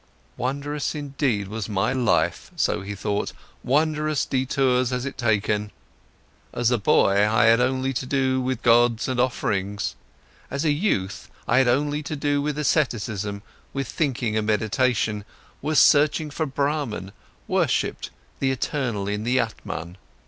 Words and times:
Wondrous 0.35 0.95
indeed 0.95 1.47
was 1.47 1.69
my 1.69 1.93
life, 1.93 2.49
so 2.55 2.81
he 2.81 2.95
thought, 2.95 3.33
wondrous 3.63 4.25
detours 4.25 4.91
it 4.91 5.03
has 5.05 5.13
taken. 5.15 5.71
As 6.51 6.71
a 6.71 6.79
boy, 6.79 7.29
I 7.29 7.43
had 7.45 7.59
only 7.61 7.93
to 7.93 8.07
do 8.07 8.41
with 8.41 8.63
gods 8.63 9.07
and 9.07 9.19
offerings. 9.19 9.95
As 10.49 10.65
a 10.65 10.71
youth, 10.71 11.29
I 11.47 11.59
had 11.59 11.67
only 11.67 12.01
to 12.01 12.15
do 12.15 12.41
with 12.41 12.57
asceticism, 12.57 13.43
with 13.73 13.87
thinking 13.87 14.35
and 14.35 14.47
meditation, 14.47 15.23
was 15.61 15.77
searching 15.77 16.31
for 16.31 16.47
Brahman, 16.47 17.11
worshipped 17.47 18.09
the 18.39 18.49
eternal 18.49 19.07
in 19.07 19.23
the 19.23 19.39
Atman. 19.39 19.97